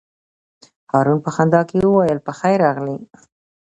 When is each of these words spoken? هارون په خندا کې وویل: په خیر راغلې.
هارون 0.91 1.19
په 1.25 1.29
خندا 1.35 1.61
کې 1.69 1.77
وویل: 1.87 2.19
په 2.27 2.31
خیر 2.39 2.57
راغلې. 2.65 2.97